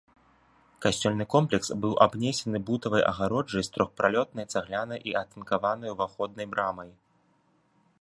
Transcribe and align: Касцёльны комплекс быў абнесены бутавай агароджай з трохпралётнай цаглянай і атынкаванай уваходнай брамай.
Касцёльны 0.85 1.25
комплекс 1.33 1.69
быў 1.83 1.93
абнесены 2.05 2.57
бутавай 2.71 3.05
агароджай 3.11 3.63
з 3.69 3.73
трохпралётнай 3.77 4.45
цаглянай 4.55 4.99
і 5.13 5.17
атынкаванай 5.23 5.89
уваходнай 5.97 6.45
брамай. 6.57 6.89